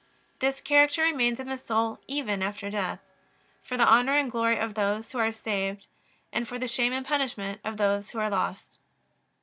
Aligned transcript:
This 0.39 0.61
character 0.61 1.03
remains 1.03 1.39
in 1.39 1.47
the 1.47 1.59
soul 1.59 1.99
even 2.07 2.41
after 2.41 2.71
death: 2.71 3.01
for 3.61 3.77
the 3.77 3.85
honor 3.85 4.17
and 4.17 4.31
glory 4.31 4.57
of 4.57 4.73
those 4.73 5.11
who 5.11 5.19
are 5.19 5.31
saved; 5.31 5.85
for 6.43 6.57
the 6.57 6.67
shame 6.67 6.91
and 6.91 7.05
punishment 7.05 7.61
of 7.63 7.77
those 7.77 8.09
who 8.09 8.17
are 8.19 8.31
lost. 8.31 8.79